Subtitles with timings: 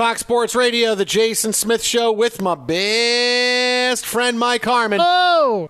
[0.00, 4.98] Fox Sports Radio, the Jason Smith Show with my best friend Mike Harmon.
[4.98, 5.68] Oh!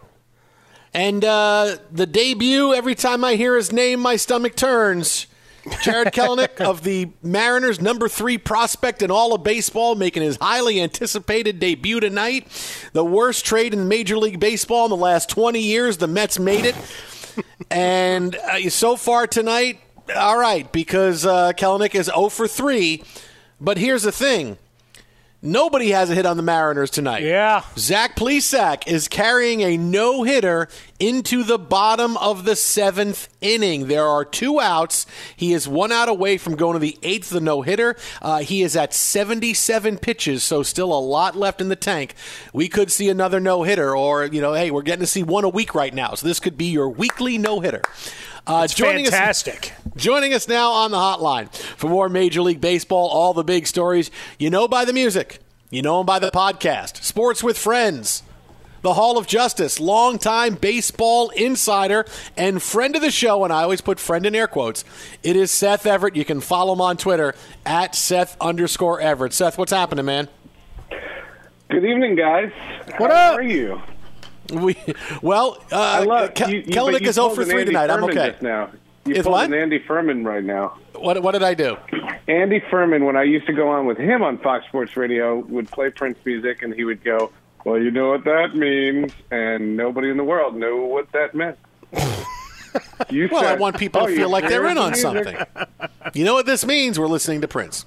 [0.94, 5.26] And uh, the debut, every time I hear his name, my stomach turns.
[5.82, 10.80] Jarred Kelenic of the Mariners, number three prospect in all of baseball, making his highly
[10.80, 12.46] anticipated debut tonight.
[12.92, 15.96] The worst trade in Major League Baseball in the last 20 years.
[15.96, 16.76] The Mets made it.
[17.68, 19.80] and uh, so far tonight,
[20.14, 23.02] all right, because uh, Kelenic is 0 for 3.
[23.60, 24.56] But here's the thing.
[25.42, 27.22] Nobody has a hit on the Mariners tonight.
[27.22, 27.62] Yeah.
[27.78, 33.88] Zach Plesac is carrying a no hitter into the bottom of the seventh inning.
[33.88, 35.06] There are two outs.
[35.34, 37.96] He is one out away from going to the eighth the no hitter.
[38.20, 42.14] Uh, he is at 77 pitches, so still a lot left in the tank.
[42.52, 45.44] We could see another no hitter, or, you know, hey, we're getting to see one
[45.44, 46.12] a week right now.
[46.12, 47.80] So this could be your weekly no hitter.
[48.46, 49.72] Uh, It's fantastic.
[49.86, 53.66] Us, joining us now on the hotline for more Major League Baseball, all the big
[53.66, 54.10] stories.
[54.38, 55.38] You know by the music,
[55.70, 58.22] you know him by the podcast, Sports with Friends,
[58.82, 62.06] the Hall of Justice, longtime baseball insider
[62.36, 64.84] and friend of the show, and I always put friend in air quotes.
[65.22, 66.16] It is Seth Everett.
[66.16, 67.34] You can follow him on Twitter
[67.66, 69.32] at Seth underscore Everett.
[69.34, 70.28] Seth, what's happening, man?
[71.68, 72.50] Good evening, guys.
[72.96, 73.38] What How up?
[73.38, 73.80] are you?
[74.64, 74.76] We
[75.22, 77.64] well, uh, I love Ke- you, you, Kelenic but you is 0 for 3 Andy
[77.66, 77.90] tonight.
[77.90, 78.36] I'm okay.
[78.40, 78.70] Now.
[79.06, 79.46] You Is pulled what?
[79.46, 80.76] an Andy Furman right now.
[80.94, 81.76] What, what did I do?
[82.28, 85.70] Andy Furman, when I used to go on with him on Fox Sports Radio, would
[85.70, 87.32] play Prince music, and he would go,
[87.64, 91.58] "Well, you know what that means," and nobody in the world knew what that meant.
[93.08, 95.36] You Well, I want people "Oh, to feel like they're in on music?" something.
[96.14, 97.00] You know what this means?
[97.00, 97.84] We're listening to Prince.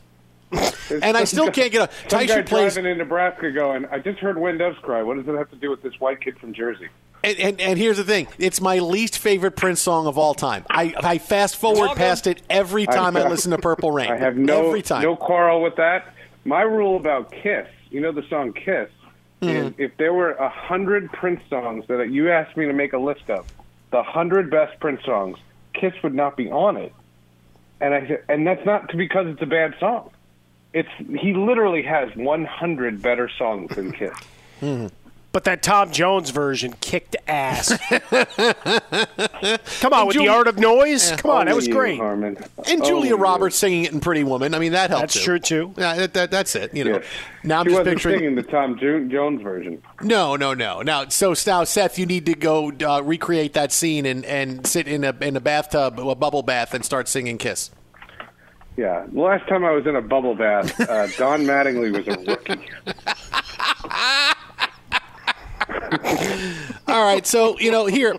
[1.01, 4.19] And I still can't get a Some guy plays driving in Nebraska going, "I just
[4.19, 5.01] heard when doves cry.
[5.03, 6.89] What does it have to do with this white kid from Jersey?"
[7.23, 10.65] And, and, and here's the thing: it's my least favorite Prince song of all time.
[10.69, 14.11] I, I fast forward past it every time I, listen to Purple Rain.
[14.11, 15.01] I have no every time.
[15.03, 16.13] no quarrel with that.
[16.45, 18.89] My rule about Kiss, you know the song Kiss,
[19.41, 19.67] Mm-hmm.
[19.67, 22.97] is if there were a hundred Prince songs that you asked me to make a
[22.97, 23.45] list of,
[23.91, 25.37] the hundred best Prince songs,
[25.73, 26.93] Kiss would not be on it.
[27.81, 30.11] And I said- and that's not because it's a bad song.
[30.73, 30.89] It's
[31.19, 34.13] he literally has 100 better songs than Kiss.
[35.33, 37.75] But that Tom Jones version kicked ass.
[39.79, 41.11] Come on, with Julie- the art of noise.
[41.13, 41.97] Come on, that was you, great.
[41.97, 42.37] Harmon.
[42.67, 43.15] and Only Julia you.
[43.17, 44.53] Roberts singing it in Pretty Woman.
[44.53, 45.01] I mean, that helped.
[45.13, 45.73] That's true too.
[45.75, 46.75] Yeah, that, that, that's it.
[46.75, 46.91] You know.
[46.97, 47.05] Yes.
[47.43, 48.19] Now I'm she just wasn't picturing.
[48.19, 49.81] singing the Tom Jo- Jones version.
[50.03, 50.83] No, no, no.
[50.83, 54.87] Now, so now, Seth, you need to go uh, recreate that scene and, and sit
[54.87, 57.71] in a in a bathtub, a bubble bath, and start singing "Kiss."
[58.75, 62.17] Yeah, the last time I was in a bubble bath, uh, Don Mattingly was a
[62.19, 62.69] rookie.
[66.87, 68.15] All right, so you know, here,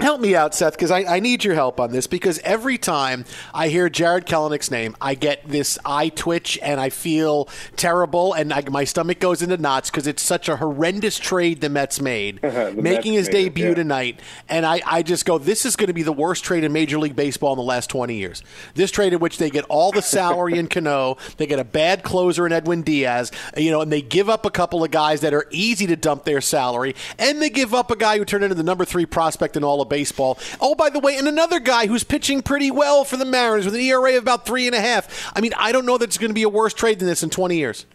[0.00, 2.06] help me out, Seth, because I, I need your help on this.
[2.06, 3.24] Because every time
[3.54, 8.52] I hear Jarred Kellenick's name, I get this eye twitch and I feel terrible, and
[8.52, 12.40] I, my stomach goes into knots because it's such a horrendous trade the Mets made,
[12.42, 13.74] The making Mets his made it, debut yeah.
[13.74, 14.20] tonight.
[14.48, 16.98] And I, I just go, this is going to be the worst trade in Major
[16.98, 18.42] League Baseball in the last twenty years.
[18.74, 22.02] This trade in which they get all the salary in Cano, they get a bad
[22.02, 25.32] closer in Edwin Diaz, you know, and they give up a couple of guys that
[25.32, 28.54] are easy to dump their salary, and they give up a guy who turned into
[28.54, 30.38] the number three prospect in all of baseball.
[30.60, 33.74] Oh, by the way, and another guy who's pitching pretty well for the Mariners with
[33.74, 35.32] an ERA of about three and a half.
[35.36, 37.22] I mean, I don't know that it's going to be a worse trade than this
[37.22, 37.86] in 20 years.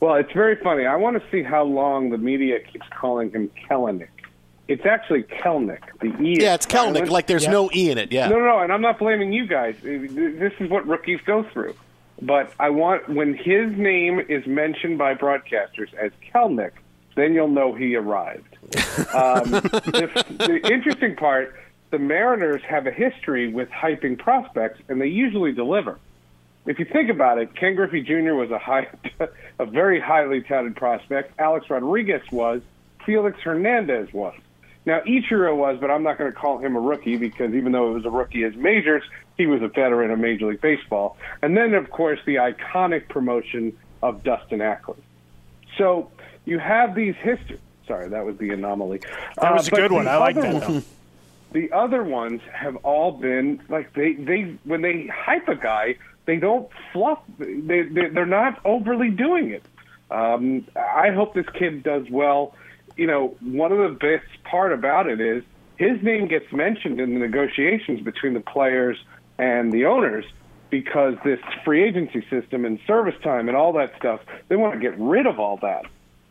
[0.00, 0.86] Well, it's very funny.
[0.86, 4.08] I want to see how long the media keeps calling him Kellenick.
[4.68, 5.80] It's actually Kelnick.
[6.00, 6.40] The E.
[6.40, 6.94] Yeah, it's Kelnick.
[6.94, 7.08] silent.
[7.08, 8.12] Like there's no E in it.
[8.12, 8.28] Yeah.
[8.28, 9.74] No, no, no, and I'm not blaming you guys.
[9.82, 11.74] Uh, this is what rookies go through.
[12.20, 16.72] But I want when his name is mentioned by broadcasters as Kelnick,
[17.18, 18.56] then you'll know he arrived.
[19.14, 21.54] Um, the, the interesting part:
[21.90, 25.98] the Mariners have a history with hyping prospects, and they usually deliver.
[26.66, 28.34] If you think about it, Ken Griffey Jr.
[28.34, 28.88] was a high,
[29.58, 31.32] a very highly touted prospect.
[31.38, 32.60] Alex Rodriguez was.
[33.06, 34.34] Felix Hernandez was.
[34.84, 37.90] Now Ichiro was, but I'm not going to call him a rookie because even though
[37.90, 39.02] it was a rookie as majors,
[39.38, 41.16] he was a veteran of Major League Baseball.
[41.40, 44.96] And then, of course, the iconic promotion of Dustin Ackley.
[45.78, 46.10] So
[46.48, 47.60] you have these history.
[47.86, 49.00] Sorry, that was the anomaly.
[49.40, 50.08] That was a Uh, but good one.
[50.08, 50.68] I like that.
[50.68, 50.82] one-
[51.52, 55.96] the other ones have all been like they they when they hype a guy,
[56.26, 57.20] they don't fluff.
[57.38, 59.62] They, they they're not overly doing it.
[60.10, 62.54] Um, I hope this kid does well.
[62.96, 65.42] You know, one of the best part about it is
[65.76, 68.98] his name gets mentioned in the negotiations between the players
[69.38, 70.24] and the owners
[70.70, 74.80] because this free agency system and service time and all that stuff, they want to
[74.80, 75.86] get rid of all that.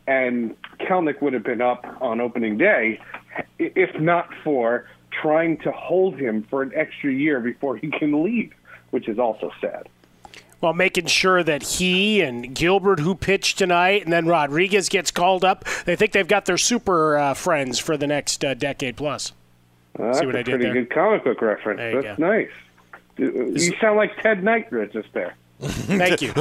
[0.08, 2.98] And Kelnick would have been up on opening day
[3.58, 8.52] if not for trying to hold him for an extra year before he can leave,
[8.90, 9.86] which is also sad.
[10.60, 15.44] Well, making sure that he and Gilbert, who pitched tonight, and then Rodriguez gets called
[15.44, 15.64] up.
[15.84, 19.32] They think they've got their super uh, friends for the next uh, decade plus.
[19.98, 20.74] Uh, that's See what a I did pretty there?
[20.74, 21.78] good comic book reference.
[22.02, 22.26] That's go.
[22.26, 22.50] nice.
[23.18, 25.34] You you sound like Ted Knight just there.
[25.60, 26.32] Thank you.
[26.32, 26.40] he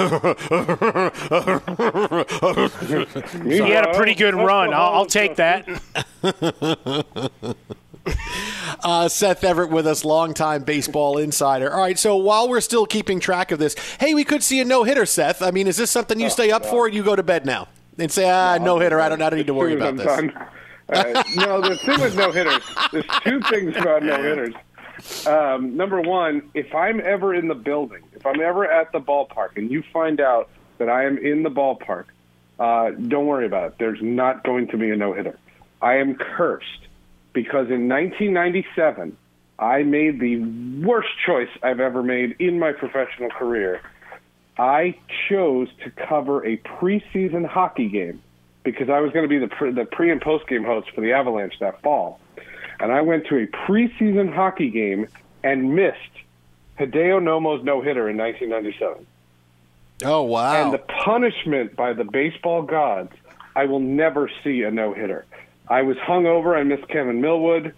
[3.72, 4.74] had a pretty good run.
[4.74, 5.68] I'll, I'll take that.
[8.84, 11.74] Uh, Seth Everett with us, longtime baseball insider.
[11.74, 14.66] All right, so while we're still keeping track of this, hey, we could see a
[14.66, 15.42] no hitter, Seth.
[15.42, 17.68] I mean, is this something you stay up for, or you go to bed now
[17.98, 19.02] and say, ah, no hitter?
[19.02, 20.08] I don't, I don't need to worry about this.
[20.08, 24.54] Uh, no, the thing with no hitters, there's two things about no hitters.
[25.26, 29.58] Um, number one, if I'm ever in the building, if I'm ever at the ballpark,
[29.58, 32.06] and you find out that I am in the ballpark,
[32.60, 33.74] uh, don't worry about it.
[33.78, 35.38] There's not going to be a no hitter.
[35.82, 36.88] I am cursed
[37.34, 39.16] because in 1997,
[39.60, 40.38] I made the
[40.84, 43.82] worst choice I've ever made in my professional career.
[44.58, 44.98] I
[45.30, 48.22] chose to cover a preseason hockey game
[48.64, 51.02] because I was going to be the pre, the pre and post game host for
[51.02, 52.20] the Avalanche that fall,
[52.80, 55.08] and I went to a preseason hockey game
[55.44, 55.98] and missed
[56.80, 59.06] Hideo Nomo's no hitter in 1997.
[60.06, 60.64] Oh, wow.
[60.64, 63.12] And the punishment by the baseball gods,
[63.56, 65.26] I will never see a no hitter.
[65.68, 66.56] I was hungover.
[66.56, 67.74] I missed Kevin Millwood.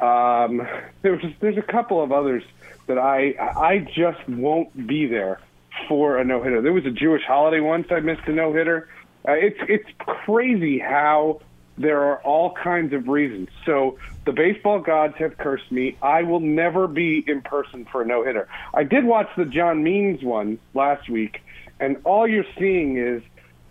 [0.00, 0.66] Um,
[1.02, 2.42] there's there's a couple of others
[2.86, 5.40] that I I just won't be there
[5.88, 6.62] for a no hitter.
[6.62, 8.88] There was a Jewish holiday once I missed a no hitter.
[9.28, 11.40] Uh, it's it's crazy how
[11.78, 13.48] there are all kinds of reasons.
[13.64, 15.96] So the baseball gods have cursed me.
[16.02, 18.48] I will never be in person for a no hitter.
[18.74, 21.42] I did watch the John Means one last week,
[21.78, 23.22] and all you're seeing is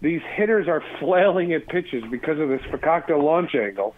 [0.02, 3.96] these hitters are flailing at pitches because of this Fakakta launch angle.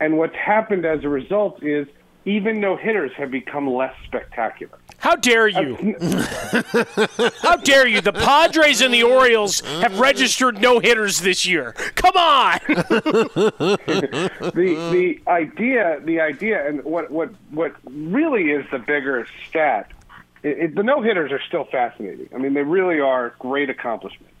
[0.00, 1.86] And what's happened as a result is
[2.24, 4.78] even no hitters have become less spectacular.
[4.98, 5.76] How dare you?
[7.40, 8.02] How dare you?
[8.02, 11.72] The Padres and the Orioles have registered no hitters this year.
[11.94, 12.58] Come on.
[12.68, 19.90] the the idea the idea and what what what really is the bigger stat
[20.42, 22.28] it, it, the no hitters are still fascinating.
[22.34, 24.32] I mean, they really are great accomplishment.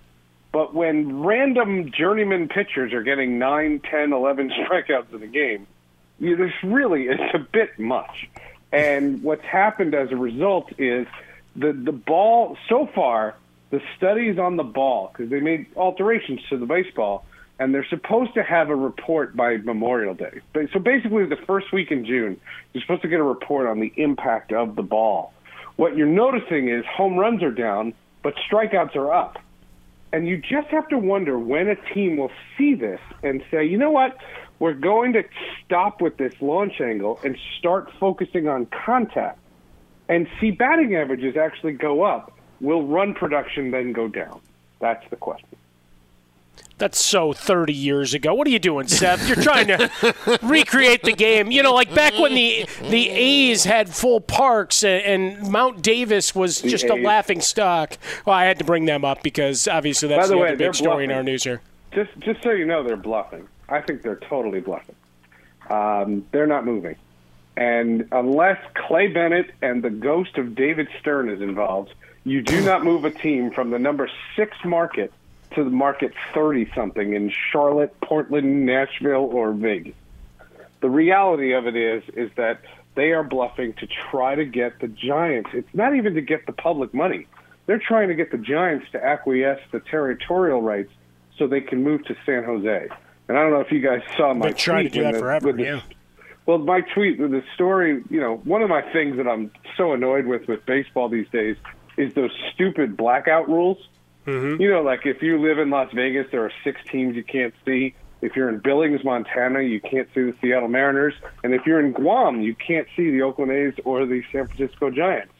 [0.52, 5.66] But when random journeyman pitchers are getting 9, 10, 11 strikeouts in a game,
[6.20, 8.28] you, there's really is a bit much.
[8.72, 11.06] And what's happened as a result is
[11.56, 13.34] the the ball so far
[13.70, 17.24] the studies on the ball because they made alterations to the baseball
[17.58, 20.40] and they're supposed to have a report by Memorial Day.
[20.72, 22.40] So basically, the first week in June,
[22.72, 25.34] you're supposed to get a report on the impact of the ball.
[25.76, 29.38] What you're noticing is home runs are down, but strikeouts are up.
[30.10, 33.76] And you just have to wonder when a team will see this and say, you
[33.76, 34.16] know what?
[34.60, 35.24] We're going to
[35.64, 39.38] stop with this launch angle and start focusing on contact
[40.08, 42.32] and see batting averages actually go up.
[42.60, 44.40] Will run production then go down?
[44.78, 45.56] That's the question.
[46.76, 48.34] That's so 30 years ago.
[48.34, 49.26] What are you doing, Seth?
[49.26, 51.50] You're trying to recreate the game.
[51.50, 55.02] You know, like back when the the A's had full parks and,
[55.34, 57.98] and Mount Davis was just a laughing stock.
[58.24, 60.56] Well, I had to bring them up because obviously that's By the, the way, other
[60.56, 61.10] big story bluffing.
[61.10, 61.60] in our news here.
[61.92, 63.46] Just just so you know, they're bluffing.
[63.70, 64.96] I think they're totally bluffing.
[65.68, 66.96] Um, they're not moving,
[67.56, 72.84] and unless Clay Bennett and the ghost of David Stern is involved, you do not
[72.84, 75.12] move a team from the number six market
[75.54, 79.94] to the market 30 something in Charlotte, Portland, Nashville, or Vegas.
[80.80, 82.62] The reality of it is is that
[82.94, 85.50] they are bluffing to try to get the Giants.
[85.52, 87.26] It's not even to get the public money.
[87.66, 90.90] They're trying to get the Giants to acquiesce the territorial rights
[91.36, 92.88] so they can move to San Jose.
[93.30, 95.12] And I don't know if you guys saw my Been trying to tweet do that
[95.14, 95.80] the- forever, the- yeah.
[96.46, 99.92] Well, my tweet with the story, you know, one of my things that I'm so
[99.92, 101.56] annoyed with with baseball these days
[101.96, 103.78] is those stupid blackout rules.
[104.26, 104.60] Mm-hmm.
[104.60, 107.54] You know, like if you live in Las Vegas, there are six teams you can't
[107.64, 107.94] see.
[108.20, 111.14] If you're in Billings, Montana, you can't see the Seattle Mariners.
[111.44, 114.90] And if you're in Guam, you can't see the Oakland A's or the San Francisco
[114.90, 115.32] Giants.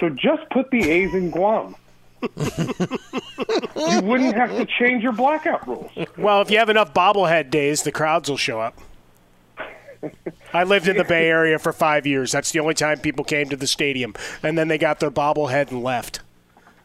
[0.00, 1.76] So just put the A's in Guam.
[2.22, 5.90] you wouldn't have to change your blackout rules.
[6.16, 8.78] Well, if you have enough bobblehead days, the crowds will show up.
[10.52, 12.32] I lived in the Bay Area for five years.
[12.32, 14.14] That's the only time people came to the stadium.
[14.42, 16.20] And then they got their bobblehead and left.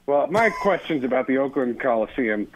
[0.06, 2.48] Well, my questions about the Oakland Coliseum.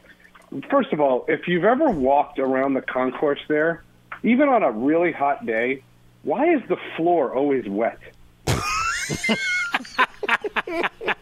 [0.70, 3.84] First of all, if you've ever walked around the concourse there,
[4.24, 5.84] even on a really hot day,
[6.24, 8.00] why is the floor always wet?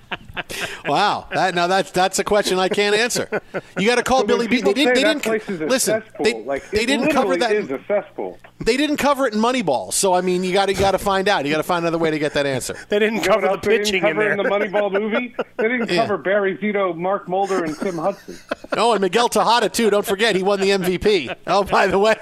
[0.85, 3.41] Wow, that now that's that's a question I can't answer.
[3.77, 4.61] You got to call So Billy B.
[4.61, 4.95] They didn't.
[4.95, 5.23] say They that didn't.
[5.23, 7.75] place is a listen, they, like, they didn't cover literally that.
[7.75, 8.37] is a cesspool.
[8.59, 9.93] They didn't cover it in Moneyball.
[9.93, 11.45] So I mean, you got to got to find out.
[11.45, 12.75] You got to find another way to get that answer.
[12.89, 14.31] They didn't You cover the else they didn't pitching in there.
[14.31, 15.35] in the Moneyball movie?
[15.57, 16.01] They didn't Yeah.
[16.01, 18.37] cover Barry Zito, Mark Mulder, and Tim Hudson.
[18.73, 19.89] Oh, and Miguel Tejada too.
[19.89, 21.33] Don't forget, he won the MVP.
[21.47, 22.15] Oh, by the way,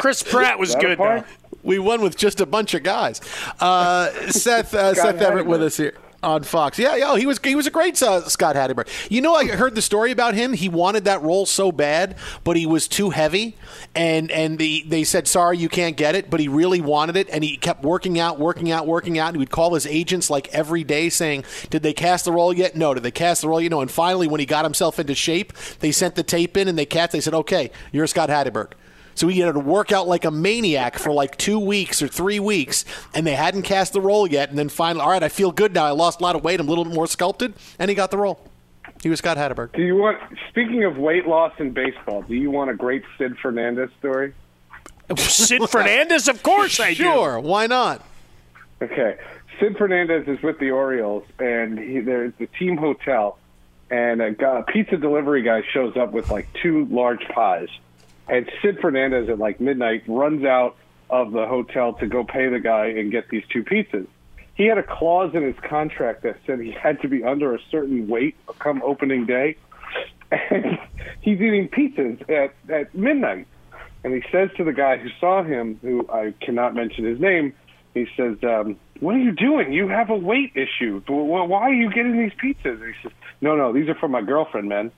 [0.00, 1.24] Chris Pratt was good, though.
[1.62, 3.20] we won with just a bunch of guys.
[3.60, 6.78] Uh, Seth uh, Seth Everett with us here on Fox.
[6.78, 8.88] Yeah, yeah, he was he was a great uh, Scott Hatteberg.
[9.10, 10.52] You know, I heard the story about him.
[10.52, 13.56] He wanted that role so bad, but he was too heavy,
[13.94, 16.28] and and the they said sorry, you can't get it.
[16.28, 19.28] But he really wanted it, and he kept working out, working out, working out.
[19.28, 22.52] And he would call his agents like every day, saying, "Did they cast the role
[22.52, 22.74] yet?
[22.74, 22.94] No.
[22.94, 23.60] Did they cast the role?
[23.60, 26.66] You know?" And finally, when he got himself into shape, they sent the tape in,
[26.66, 27.12] and they cast.
[27.12, 28.72] They said, "Okay, you're Scott Hatteberg."
[29.18, 32.38] So he had to work out like a maniac for like two weeks or three
[32.38, 34.48] weeks, and they hadn't cast the role yet.
[34.48, 35.86] And then finally, all right, I feel good now.
[35.86, 36.60] I lost a lot of weight.
[36.60, 38.40] I'm a little bit more sculpted, and he got the role.
[39.02, 39.72] He was Scott Hatteberg.
[39.72, 40.18] Do you want?
[40.50, 44.34] Speaking of weight loss in baseball, do you want a great Sid Fernandez story?
[45.16, 47.02] Sid Fernandez, of course I do.
[47.02, 48.04] Sure, why not?
[48.80, 49.16] Okay,
[49.58, 53.38] Sid Fernandez is with the Orioles, and he, there's the team hotel,
[53.90, 57.68] and a, guy, a pizza delivery guy shows up with like two large pies,
[58.28, 60.76] and Sid Fernandez at like midnight runs out
[61.10, 64.06] of the hotel to go pay the guy and get these two pizzas.
[64.54, 67.58] He had a clause in his contract that said he had to be under a
[67.70, 69.56] certain weight come opening day,
[70.30, 70.78] and
[71.20, 73.46] he's eating pizzas at at midnight.
[74.04, 77.52] and he says to the guy who saw him, who I cannot mention his name,
[77.94, 79.72] he says, um, "What are you doing?
[79.72, 81.02] You have a weight issue.
[81.06, 84.22] Why are you getting these pizzas?" And he says, "No, no, these are for my
[84.22, 84.90] girlfriend, man."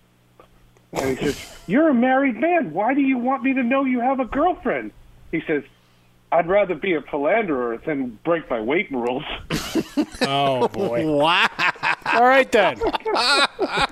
[0.92, 2.72] And he says, "You're a married man.
[2.72, 4.92] Why do you want me to know you have a girlfriend?"
[5.30, 5.62] He says,
[6.32, 9.24] "I'd rather be a philanderer than break my weight rules."
[10.22, 11.06] Oh boy!
[11.06, 11.48] Wow.
[12.06, 12.78] All right then.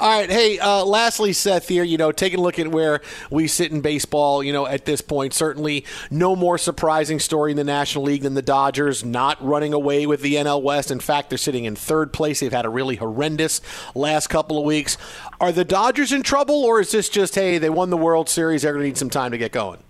[0.00, 0.30] All right.
[0.30, 3.82] Hey, uh, lastly, Seth here, you know, taking a look at where we sit in
[3.82, 8.22] baseball, you know, at this point, certainly no more surprising story in the National League
[8.22, 10.90] than the Dodgers not running away with the NL West.
[10.90, 12.40] In fact, they're sitting in third place.
[12.40, 13.60] They've had a really horrendous
[13.94, 14.96] last couple of weeks.
[15.38, 18.62] Are the Dodgers in trouble, or is this just, hey, they won the World Series,
[18.62, 19.82] they're going to need some time to get going?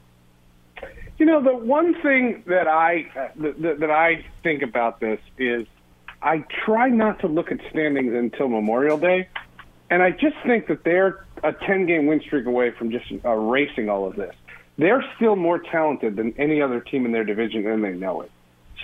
[1.19, 5.69] You know, the one thing that I uh, that, that I think about this is
[6.21, 9.29] I try not to look at standings until Memorial Day,
[9.91, 13.89] and I just think that they're a 10 game win streak away from just erasing
[13.89, 14.35] all of this.
[14.79, 18.31] They're still more talented than any other team in their division, and they know it.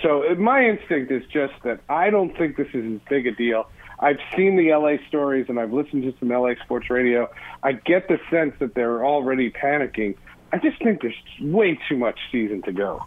[0.03, 3.67] So my instinct is just that I don't think this is as big a deal.
[3.99, 7.29] I've seen the LA stories and I've listened to some LA sports radio.
[7.63, 10.15] I get the sense that they're already panicking.
[10.53, 13.03] I just think there's way too much season to go.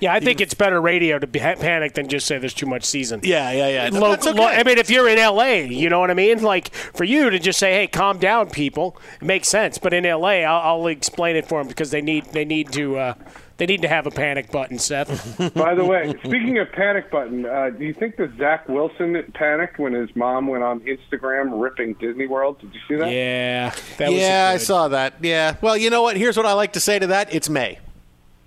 [0.00, 2.84] Yeah, I think it's better radio to be panic than just say there's too much
[2.84, 3.20] season.
[3.24, 3.98] Yeah, yeah, yeah.
[3.98, 4.32] Lo- okay.
[4.32, 6.42] lo- I mean, if you're in LA, you know what I mean.
[6.42, 9.78] Like for you to just say, "Hey, calm down, people," it makes sense.
[9.78, 12.96] But in LA, I'll, I'll explain it for them because they need they need to
[12.96, 13.14] uh,
[13.58, 15.36] they need to have a panic button, Seth.
[15.54, 19.80] By the way, speaking of panic button, uh, do you think that Zach Wilson panicked
[19.80, 22.60] when his mom went on Instagram ripping Disney World?
[22.60, 23.10] Did you see that?
[23.10, 25.14] yeah, that was yeah, I saw that.
[25.20, 25.56] Yeah.
[25.60, 26.16] Well, you know what?
[26.16, 27.80] Here's what I like to say to that it's May.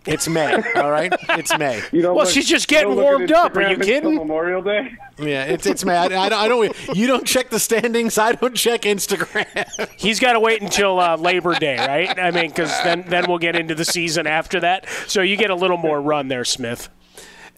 [0.05, 1.13] It's May, all right?
[1.29, 1.81] It's May.
[1.91, 3.55] You know, Well, look- she's just getting don't warmed up.
[3.55, 4.15] Are you kidding?
[4.15, 4.91] Memorial Day.
[5.19, 5.95] Yeah, it's it's May.
[5.95, 6.95] I, I, don't, I don't.
[6.97, 8.17] You don't check the standings.
[8.17, 9.45] I don't check Instagram.
[9.97, 12.17] He's got to wait until uh, Labor Day, right?
[12.17, 14.87] I mean, because then then we'll get into the season after that.
[15.07, 16.89] So you get a little more run there, Smith.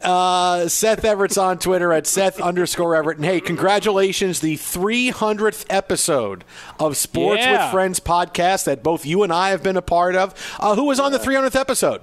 [0.01, 3.17] Uh, Seth Everett's on Twitter at Seth underscore Everett.
[3.19, 6.43] And hey, congratulations, the 300th episode
[6.77, 7.63] of Sports Yeah.
[7.63, 10.33] with Friends podcast that both you and I have been a part of.
[10.59, 12.01] Uh, who was on the 300th episode?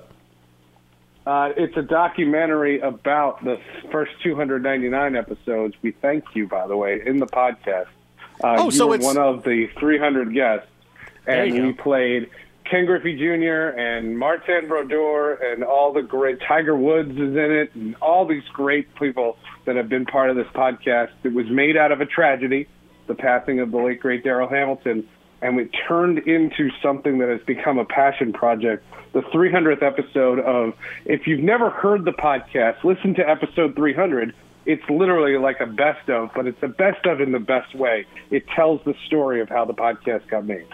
[1.27, 3.61] Uh, it's a documentary about the
[3.93, 5.75] first 299 episodes.
[5.83, 7.87] We thank you, by the way, in the podcast.
[8.43, 10.67] Uh, Oh, you so were it's- one of the 300 guests,
[11.27, 11.83] and you we go.
[11.83, 12.31] played
[12.65, 13.77] Ken Griffey Jr.
[13.79, 18.47] and Martin Brodeur and all the great Tiger Woods is in it, and all these
[18.53, 21.11] great people that have been part of this podcast.
[21.23, 22.67] It was made out of a tragedy,
[23.09, 25.07] the passing of the late great Darryl Hamilton,
[25.43, 28.85] and it turned into something that has become a passion project.
[29.13, 30.75] The 300th episode of,
[31.05, 34.35] if you've never heard the podcast, listen to episode 300.
[34.67, 38.07] It's literally like a best of, but it's a best of in the best way.
[38.31, 40.67] It tells the story of how the podcast got made.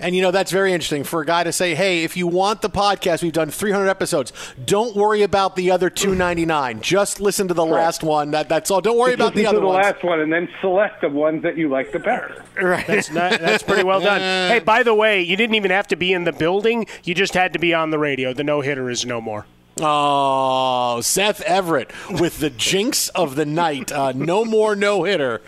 [0.00, 2.62] And you know that's very interesting for a guy to say, "Hey, if you want
[2.62, 4.32] the podcast, we've done 300 episodes.
[4.64, 6.80] Don't worry about the other 299.
[6.82, 8.30] Just listen to the last one.
[8.30, 8.80] That, that's all.
[8.80, 11.10] Don't worry about the Listen to other the ones." last one, and then select the
[11.10, 12.42] ones that you like the better.
[12.60, 12.86] Right.
[12.86, 14.20] That's not, that's pretty well done.
[14.20, 16.86] Hey, by the way, you didn't even have to be in the building.
[17.04, 18.32] You just had to be on the radio.
[18.32, 19.46] The no hitter is no more.
[19.82, 23.90] Oh, Seth Everett with the jinx of the night.
[23.90, 25.40] Uh, no more no hitter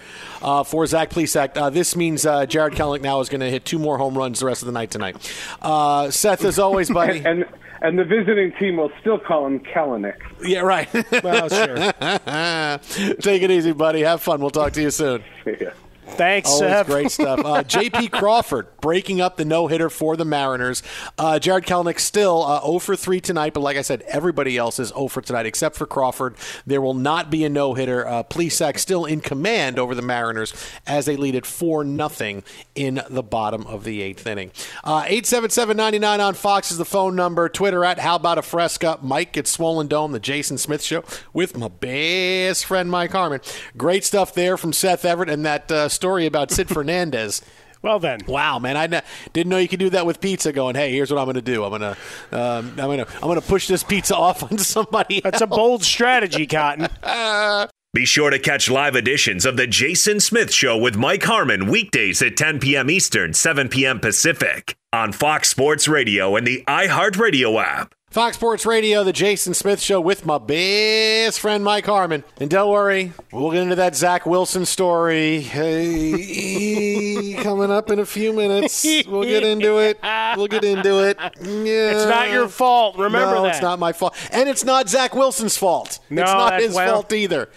[0.42, 1.56] uh, for Zach Plesac.
[1.56, 4.40] Uh, this means uh, Jarred Kelnick now is going to hit two more home runs
[4.40, 5.16] the rest of the night tonight.
[5.60, 7.22] Uh, Seth, as always, buddy.
[7.24, 7.44] And
[7.80, 10.16] and the visiting team will still call him Kellenick.
[10.42, 10.88] yeah, right.
[11.24, 11.76] Well, sure.
[13.20, 14.02] Take it easy, buddy.
[14.02, 14.40] Have fun.
[14.40, 15.24] We'll talk to you soon.
[15.60, 15.72] Yeah.
[16.04, 16.86] Thanks, Always Seth.
[16.86, 17.40] great stuff.
[17.44, 18.08] Uh, J.P.
[18.08, 20.82] Crawford breaking up the no hitter for the Mariners.
[21.16, 24.78] Uh, Jarred Kelnick still uh, 0 for 3 tonight, but like I said, everybody else
[24.78, 26.34] is 0 for tonight except for Crawford.
[26.66, 28.06] There will not be a no hitter.
[28.06, 30.52] Uh, Plesac still in command over the Mariners
[30.86, 32.42] as they lead it 4 nothing
[32.74, 34.50] in the bottom of the eighth inning.
[34.84, 37.48] Uh, 877 on Fox is the phone number.
[37.48, 38.98] Twitter at How About a Fresca.
[39.02, 43.40] Mike at Swollen Dome, the Jason Smith Show with my best friend Mike Harmon.
[43.76, 47.42] Great stuff there from Seth Everett and that uh, story about Sid Fernandez.
[47.82, 48.20] Well then.
[48.28, 48.76] Wow, man!
[48.76, 49.02] I
[49.32, 50.52] didn't know you could do that with pizza.
[50.52, 51.64] Going, hey, here's what I'm going to do.
[51.64, 51.96] I'm going to,
[52.30, 55.20] um, I'm going to, I'm going to push this pizza off onto somebody.
[55.20, 56.88] That's a bold strategy, Cotton.
[57.94, 62.22] Be sure to catch live editions of The Jason Smith Show with Mike Harmon weekdays
[62.22, 62.88] at 10 p.m.
[62.88, 64.00] Eastern, 7 p.m.
[64.00, 67.94] Pacific on Fox Sports Radio and the iHeartRadio app.
[68.12, 72.24] Fox Sports Radio, the Jason Smith Show with my best friend Mike Harmon.
[72.38, 78.04] And don't worry, we'll get into that Zach Wilson story hey, coming up in a
[78.04, 78.84] few minutes.
[79.06, 79.98] We'll get into it.
[80.36, 81.16] We'll get into it.
[81.40, 81.92] Yeah.
[81.92, 82.98] It's not your fault.
[82.98, 83.54] Remember no, that.
[83.54, 84.14] it's not my fault.
[84.30, 85.98] And it's not Zach Wilson's fault.
[86.10, 87.48] No, it's not his well, fault either.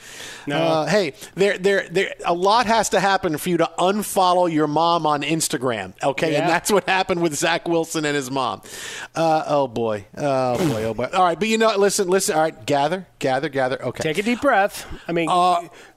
[0.48, 0.58] No.
[0.58, 2.14] Uh, hey, there, there, there.
[2.24, 5.94] A lot has to happen for you to unfollow your mom on Instagram.
[6.04, 6.42] Okay, Yeah.
[6.42, 8.62] and that's what happened with Zach Wilson and his mom.
[9.16, 10.06] Uh, oh boy,
[10.54, 11.10] oh boy, oh boy.
[11.14, 12.36] All right, but you know, listen, listen.
[12.36, 13.82] All right, gather, gather, gather.
[13.82, 14.86] Okay, Take a deep breath.
[15.08, 15.30] I mean,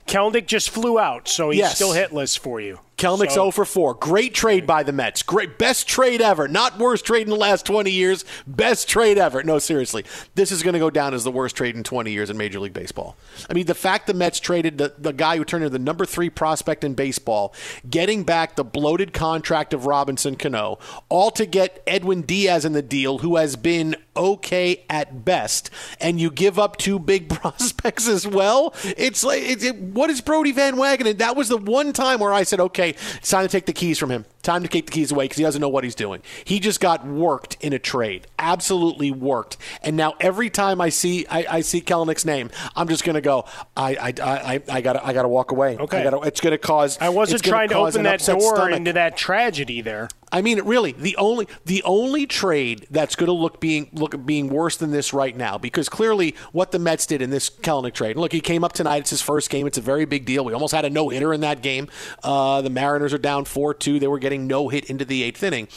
[0.06, 1.74] Kelnick just flew out, so he's Uh, yes.
[1.76, 2.80] still hitless for you.
[2.98, 3.94] Kelnick's So- 0 for 4.
[3.94, 5.22] Great trade by the Mets.
[5.22, 6.48] Great best trade ever.
[6.48, 8.24] Not worst trade in the last 20 years.
[8.46, 9.42] Best trade ever.
[9.42, 10.04] No, seriously.
[10.34, 12.60] This is going to go down as the worst trade in 20 years in Major
[12.60, 13.16] League Baseball.
[13.48, 16.04] I mean, the fact the Mets traded the, the guy who turned into the number
[16.04, 17.54] 3 prospect in baseball,
[17.88, 22.82] getting back the bloated contract of Robinson Cano, all to get Edwin Diaz in the
[22.82, 28.26] deal who has been okay at best, and you give up two big prospects as
[28.26, 28.74] well.
[28.96, 31.18] It's like, it, it- what is Brodie Van Wagenen?
[31.18, 33.98] That was the one time where I said, okay, it's time to take the keys
[33.98, 34.24] from him.
[34.42, 36.22] Time to take the keys away because he doesn't know what he's doing.
[36.44, 39.56] He just got worked in a trade, absolutely worked.
[39.82, 43.20] And now every time I see I, I see Kellenick's name, I'm just going to
[43.20, 43.44] go.
[43.76, 45.76] I I I I got I got to walk away.
[45.76, 46.00] Okay.
[46.00, 46.98] I gotta, it's going to cause.
[47.00, 48.76] I wasn't trying to open that door stomach.
[48.76, 50.08] into that tragedy there.
[50.30, 54.48] I mean, really, the only the only trade that's going to look being look being
[54.48, 58.16] worse than this right now, because clearly what the Mets did in this Kelnick trade.
[58.16, 58.98] Look, he came up tonight.
[58.98, 59.66] It's his first game.
[59.66, 60.44] It's a very big deal.
[60.44, 61.88] We almost had a no hitter in that game.
[62.22, 63.98] Uh, the Mariners are down four two.
[63.98, 65.68] They were getting no hit into the eighth inning.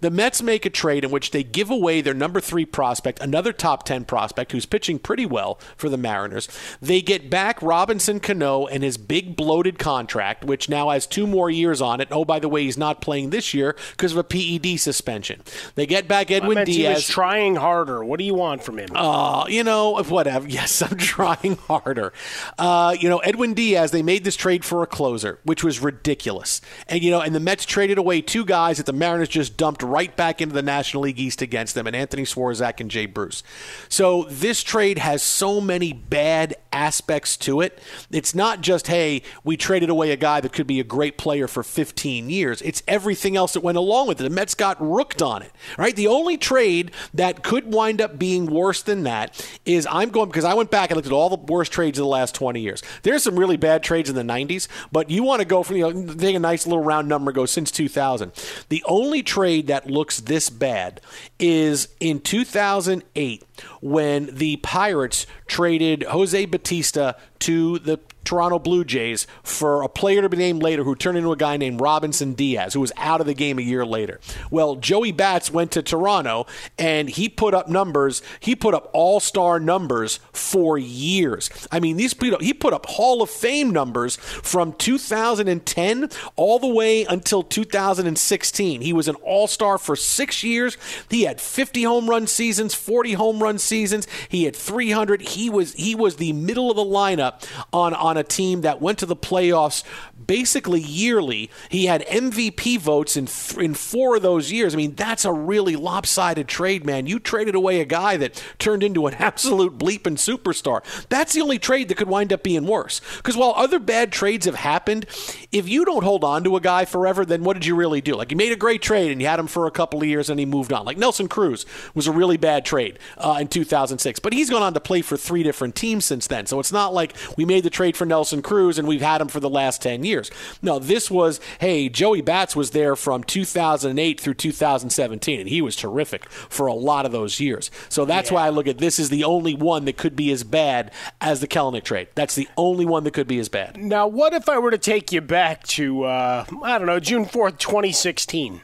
[0.00, 3.52] The Mets make a trade in which they give away their number three prospect, another
[3.52, 6.48] top ten prospect who's pitching pretty well for the Mariners.
[6.80, 11.50] They get back Robinson Cano and his big bloated contract, which now has two more
[11.50, 12.08] years on it.
[12.10, 15.42] Oh, by the way, he's not playing this year because of a PED suspension.
[15.74, 17.08] They get back I Edwin meant he was Diaz.
[17.08, 18.02] trying harder.
[18.02, 18.88] What do you want from him?
[18.94, 20.48] Uh, you know, whatever.
[20.60, 22.12] Yes, I'm trying harder.
[22.58, 26.60] Uh, you know, Edwin Diaz, they made this trade for a closer, which was ridiculous.
[26.88, 29.82] And, you know, and the Mets traded away two guys that the Mariners just dumped
[29.82, 33.42] right back into the National League East against them, and Anthony Swarzak and Jay Bruce.
[33.88, 37.78] So this trade has so many bad aspects to it.
[38.10, 41.46] It's not just, hey, we traded away a guy that could be a great player
[41.46, 42.60] for 15 years.
[42.62, 44.24] It's everything else that went along with it.
[44.24, 45.94] The Mets got rooked on it, right?
[45.94, 50.44] The only trade that could wind up being worse than that is I'm going because
[50.44, 52.82] I went back and looked at all the worst trades of the last 20 years.
[53.02, 55.92] There's some really bad trades in the 90s, but you want to go from, you
[55.92, 58.32] know, take a nice little round number, go since 2000.
[58.68, 61.00] The only trade that looks this bad
[61.38, 63.44] is in 2008
[63.80, 70.28] when the Pirates traded Jose Bautista to the Toronto Blue Jays for a player to
[70.28, 73.26] be named later who turned into a guy named Robinson Diaz, who was out of
[73.26, 74.20] the game a year later.
[74.50, 76.46] Well, Joey Bats went to Toronto
[76.78, 78.22] and he put up numbers.
[78.38, 81.50] He put up all star numbers for years.
[81.72, 87.04] I mean, these he put up Hall of Fame numbers from 2010 all the way
[87.04, 88.80] until 2016.
[88.80, 90.76] He was an all star for six years.
[91.08, 94.06] He had 50 home run seasons, 40 home run seasons.
[94.28, 95.22] He had 300.
[95.22, 97.29] He was he was the middle of the lineup
[97.72, 99.82] on on a team that went to the playoffs
[100.26, 101.50] basically yearly.
[101.68, 104.74] He had MVP votes in th- in four of those years.
[104.74, 107.06] I mean, that's a really lopsided trade, man.
[107.06, 110.82] You traded away a guy that turned into an absolute bleeping superstar.
[111.08, 113.00] That's the only trade that could wind up being worse.
[113.16, 115.06] Because while other bad trades have happened,
[115.52, 118.14] if you don't hold on to a guy forever, then what did you really do?
[118.14, 120.30] Like you made a great trade and you had him for a couple of years
[120.30, 120.84] and he moved on.
[120.84, 124.74] Like Nelson Cruz was a really bad trade uh, in 2006, but he's gone on
[124.74, 126.46] to play for three different teams since then.
[126.46, 129.28] So it's not like we made the trade for Nelson Cruz and we've had him
[129.28, 130.30] for the last 10 years.
[130.62, 135.76] No, this was, hey, Joey Bats was there from 2008 through 2017, and he was
[135.76, 137.70] terrific for a lot of those years.
[137.88, 140.44] So that's why I look at this as the only one that could be as
[140.44, 142.08] bad as the Kelnick trade.
[142.14, 143.76] That's the only one that could be as bad.
[143.76, 147.26] Now, what if I were to take you back to, uh, I don't know, June
[147.26, 148.62] 4th, 2016?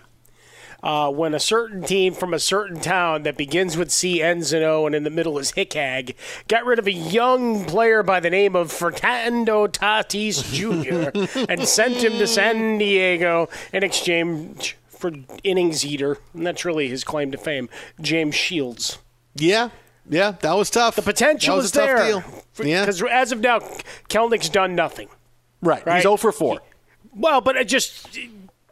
[0.83, 4.63] Uh, when a certain team from a certain town that begins with C, ends in
[4.63, 6.15] O, and in the middle is Hickag
[6.49, 11.47] got rid of a young player by the name of Fernando Tatis Jr.
[11.51, 15.13] and sent him to San Diego in exchange for
[15.45, 17.69] innings eater, and that's really his claim to fame,
[18.01, 18.99] James Shields.
[19.35, 19.71] Yeah,
[20.09, 20.97] yeah, that was tough.
[20.97, 22.07] The potential That was is a tough there.
[22.07, 22.25] deal.
[22.65, 22.81] Yeah.
[22.83, 23.59] Because as of now,
[24.09, 25.09] Kelnick's done nothing.
[25.63, 25.85] Right.
[25.85, 25.97] Right.
[25.97, 26.61] He's 0 for 4.
[27.15, 28.09] Well, but it just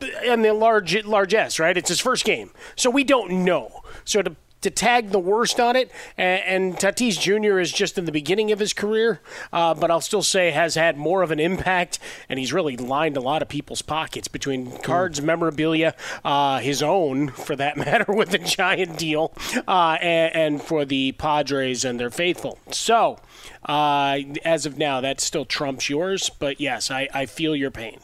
[0.00, 1.76] and the large large S, right?
[1.76, 3.82] It's his first game, so we don't know.
[4.04, 5.90] So to to tag the worst on it.
[6.18, 7.60] And, and Tatis Jr.
[7.60, 9.20] is just in the beginning of his career,
[9.52, 13.16] uh, but I'll still say has had more of an impact, and he's really lined
[13.16, 18.30] a lot of people's pockets between cards, memorabilia, uh, his own for that matter, with
[18.30, 19.32] the giant deal,
[19.68, 22.58] uh, and, and for the Padres and their faithful.
[22.72, 23.18] So,
[23.66, 26.30] uh, as of now, that still trumps yours.
[26.30, 28.00] But yes, I, I feel your pain.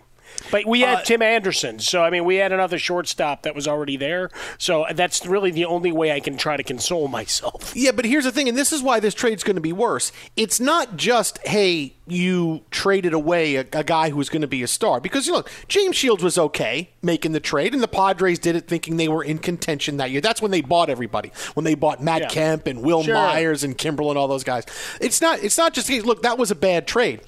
[0.51, 3.69] But we had Uh, Tim Anderson, so I mean, we had another shortstop that was
[3.69, 4.31] already there.
[4.59, 7.73] So that's really the only way I can try to console myself.
[7.81, 10.13] Yeah, but here's the thing, and this is why this trade's going to be worse.
[10.37, 14.63] It's not just, hey, you traded away a, a guy who was going to be
[14.63, 15.01] a star.
[15.01, 18.67] Because, you know, James Shields was okay making the trade, and the Padres did it
[18.69, 20.21] thinking they were in contention that year.
[20.21, 21.31] That's when they bought everybody.
[21.55, 22.29] When they bought Matt Yeah.
[22.29, 23.15] Kemp and Wil Sure.
[23.15, 24.65] Myers and Kimbrel and all those guys.
[25.01, 25.43] It's not.
[25.43, 25.89] It's not just.
[25.89, 27.21] Hey, look, that was a bad trade.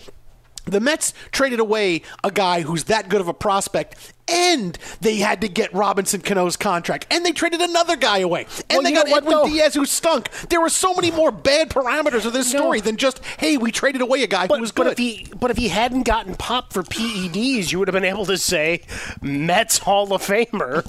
[0.72, 5.40] The Mets traded away a guy who's that good of a prospect, and they had
[5.42, 9.08] to get Robinson Cano's contract, and they traded another guy away, and Well, they got
[9.08, 9.46] what, Edwin though?
[9.48, 10.30] Diaz who stunk.
[10.48, 14.00] There were so many more bad parameters of this story than just, hey, we traded
[14.00, 16.72] away a guy But, who was but if he but if he hadn't gotten popped
[16.72, 18.82] for PEDs, you would have been able to say
[19.20, 20.82] Mets Hall of Famer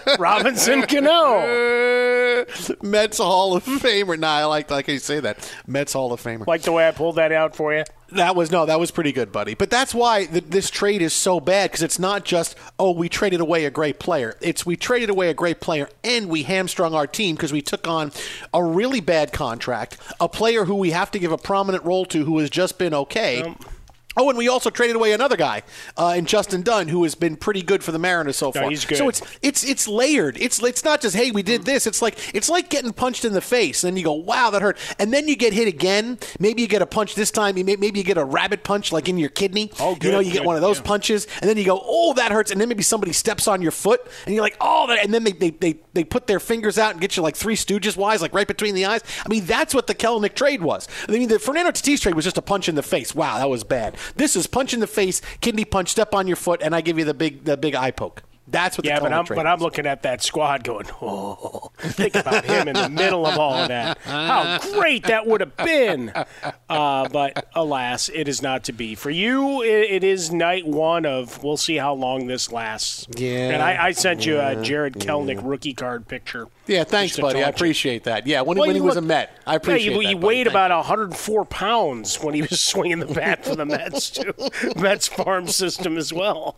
[0.18, 2.46] Robinson Cano.
[2.82, 4.18] Mets Hall of Famer.
[4.18, 5.52] Nah, I like like you say that.
[5.66, 6.46] Mets Hall of Famer.
[6.46, 7.84] Like the way I pulled that out for you.
[8.12, 9.54] That was no, that was pretty good, buddy.
[9.54, 13.08] But that's why th- this trade is so bad because it's not just oh we
[13.08, 14.36] traded away a great player.
[14.40, 17.86] It's we traded away a great player and we hamstrung our team because we took
[17.86, 18.12] on
[18.52, 22.24] a really bad contract, a player who we have to give a prominent role to
[22.24, 23.54] who has just been okay.
[24.16, 25.62] Oh, and we also traded away another guy
[25.96, 28.70] uh, in Justin Dunn, who has been pretty good for the Mariners so No, far.
[28.70, 28.98] he's good.
[28.98, 30.36] So it's it's it's layered.
[30.40, 31.86] It's it's not just hey we did this.
[31.86, 33.84] It's like it's like getting punched in the face.
[33.84, 34.76] And then you go wow that hurt.
[34.98, 36.18] And then you get hit again.
[36.40, 37.56] Maybe you get a punch this time.
[37.56, 39.70] You may- Maybe you get a rabbit punch like in your kidney.
[39.78, 40.84] Oh, You know you get one of those yeah.
[40.84, 42.50] punches, and then you go oh that hurts.
[42.50, 45.04] And then maybe somebody steps on your foot, and you're like oh that.
[45.04, 47.54] And then they they they, they put their fingers out and get you like three
[47.56, 49.02] Stooges wise, like right between the eyes.
[49.24, 50.88] I mean that's what the Kelenic trade was.
[51.08, 53.14] I mean the Fernando Tatis trade was just a punch in the face.
[53.14, 53.96] Wow that was bad.
[54.16, 56.98] This is punch in the face, kidney punch, step on your foot, and I give
[56.98, 58.22] you the big the big eye poke.
[58.50, 59.46] That's what Yeah, but I'm but.
[59.46, 63.54] I'm looking at that squad going, oh, think about him in the middle of all
[63.54, 63.98] of that.
[63.98, 66.12] How great that would have been.
[66.68, 68.94] Uh, but alas, it is not to be.
[68.94, 71.42] For you, it, it is night one of.
[71.42, 73.06] We'll see how long this lasts.
[73.16, 76.48] Yeah, And I, I sent you a Jarred Kelnick rookie card picture.
[76.66, 77.40] Yeah, thanks, buddy.
[77.40, 77.48] I you.
[77.48, 78.26] appreciate that.
[78.26, 80.08] Yeah, when, Well, when he you was a Met, I appreciate yeah, you, that.
[80.08, 84.10] he weighed Thank about 104 pounds when he was swinging the bat for the Mets,
[84.10, 84.32] too.
[84.76, 86.56] Mets farm system as well.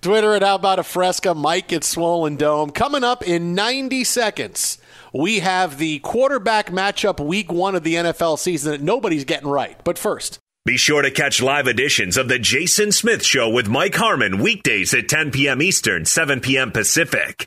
[0.00, 1.34] Twitter at How About a Fresca.
[1.34, 2.70] Mike at Swollen Dome.
[2.70, 4.78] Coming up in 90 seconds,
[5.12, 9.82] we have the quarterback matchup week one of the NFL season that nobody's getting right.
[9.84, 13.94] But first, Be sure to catch live editions of The Jason Smith Show with Mike
[13.94, 15.60] Harmon weekdays at 10 p.m.
[15.62, 16.72] Eastern, 7 p.m.
[16.72, 17.46] Pacific.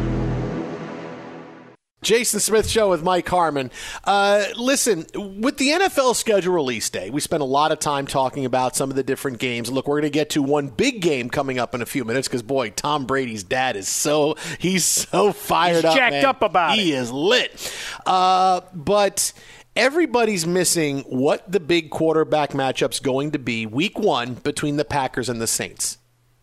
[2.01, 3.69] Jason Smith Show with Mike Harmon.
[4.03, 8.45] Uh, listen, with the NFL schedule release day, we spent a lot of time talking
[8.45, 9.71] about some of the different games.
[9.71, 12.27] Look, we're going to get to one big game coming up in a few minutes
[12.27, 16.25] because, boy, Tom Brady's dad is so he's so fired He's up, jacked man.
[16.25, 17.71] up about he is lit.
[18.05, 19.31] Uh, but
[19.75, 25.29] everybody's missing what the big quarterback matchup's going to be week one between the Packers
[25.29, 25.97] and the Saints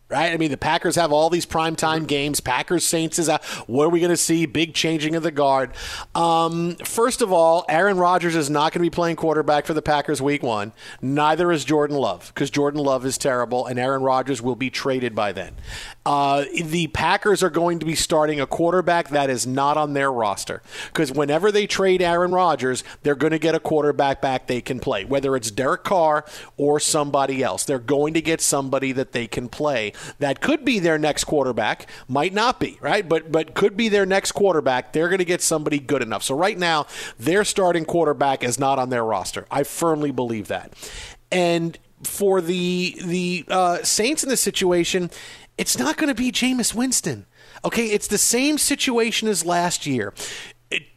[0.09, 0.33] right?
[0.33, 2.39] I mean, the Packers have all these primetime games.
[2.39, 3.43] Packers Saints is out.
[3.67, 4.45] What are we going to see?
[4.45, 5.71] Big changing of the guard.
[6.15, 9.81] Um, first of all, Aaron Rodgers is not going to be playing quarterback for the
[9.81, 10.73] Packers week one.
[11.01, 15.13] Neither is Jordan Love because Jordan Love is terrible, and Aaron Rodgers will be traded
[15.13, 15.55] by then.
[16.05, 20.11] Uh, the Packers are going to be starting a quarterback that is not on their
[20.11, 24.61] roster because whenever they trade Aaron Rodgers, they're going to get a quarterback back they
[24.61, 26.25] can play, whether it's Derek Carr
[26.57, 27.63] or somebody else.
[27.63, 31.87] They're going to get somebody that they can play that could be their next quarterback,
[32.07, 33.07] might not be, right?
[33.07, 34.93] But but could be their next quarterback.
[34.93, 36.23] They're going to get somebody good enough.
[36.23, 39.45] So right now, their starting quarterback is not on their roster.
[39.49, 40.73] I firmly believe that.
[41.31, 45.11] And for the the uh, Saints in this situation,
[45.57, 47.25] it's not going to be Jameis Winston.
[47.65, 50.13] Okay, it's the same situation as last year.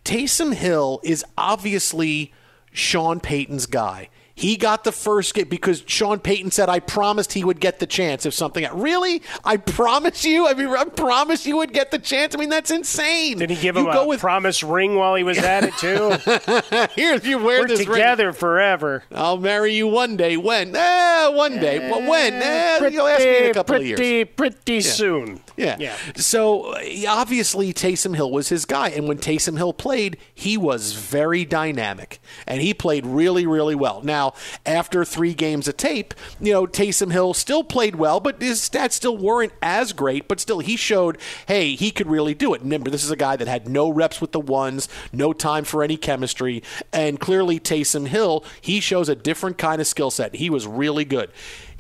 [0.05, 2.33] Taysom Hill is obviously
[2.73, 4.09] Sean Payton's guy.
[4.35, 7.87] He got the first game because Sean Payton said, I promised he would get the
[7.87, 8.67] chance if something.
[8.73, 9.23] Really?
[9.45, 10.47] I promise you?
[10.47, 12.35] I mean, I promise you would get the chance?
[12.35, 13.39] I mean, that's insane.
[13.39, 16.11] Did he give you him a with, promise ring while he was at it, too?
[16.95, 19.05] Here, if you wear We're this ring, together forever.
[19.13, 20.37] I'll marry you one day.
[20.37, 20.75] When?
[20.75, 21.91] Eh, one day.
[21.91, 22.35] But when?
[22.35, 24.29] Eh, you'll ask me in a couple pretty, of years.
[24.37, 25.41] Pretty soon.
[25.57, 25.77] Yeah.
[25.79, 25.97] Yeah.
[26.17, 30.93] So uh, obviously Taysom Hill was his guy, and when Taysom Hill played, he was
[30.93, 34.01] very dynamic, and he played really, really well.
[34.03, 34.22] Now,
[34.65, 38.93] after three games of tape, you know Taysom Hill still played well, but his stats
[38.93, 40.29] still weren't as great.
[40.29, 42.63] But still, he showed, hey, he could really do it.
[42.63, 45.83] Remember, this is a guy that had no reps with the ones, no time for
[45.83, 50.37] any chemistry, and clearly Taysom Hill, he shows a different kind of skill set.
[50.37, 51.31] He was really good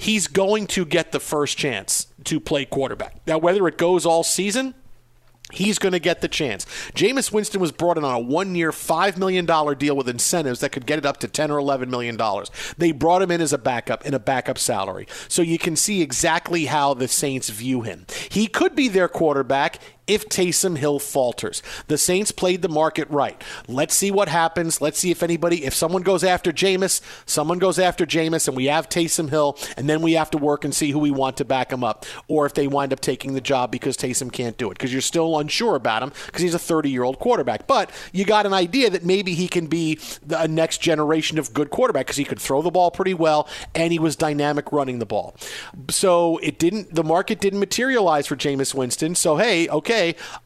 [0.03, 3.21] he's going to get the first chance to play quarterback.
[3.27, 4.75] Now, whether it goes all season,
[5.53, 6.65] He's going to get the chance.
[6.95, 10.87] Jameis Winston was brought in on a one-year, $5 million deal with incentives that could
[10.87, 12.19] get it up to 10 or $11 million.
[12.79, 15.07] They brought him in as a backup in a backup salary.
[15.29, 18.07] So you can see exactly how the Saints view him.
[18.31, 21.63] He could be their quarterback if Taysom Hill falters.
[21.87, 23.41] The Saints played the market right.
[23.69, 24.81] Let's see what happens.
[24.81, 28.67] Let's see if anybody, if someone goes after Jameis, someone goes after Jameis, and we
[28.67, 31.45] have Taysom Hill, and then we have to work and see who we want to
[31.45, 34.71] back him up, or if they wind up taking the job because Taysom can't do
[34.71, 37.67] it, because you're still unsure about him because he's a 30 year old quarterback.
[37.67, 41.71] But you got an idea that maybe he can be the next generation of good
[41.71, 45.07] quarterback because he could throw the ball pretty well and he was dynamic running the
[45.07, 45.37] ball.
[45.91, 49.15] So it didn't, the market didn't materialize for Jameis Winston.
[49.15, 49.92] So hey, okay,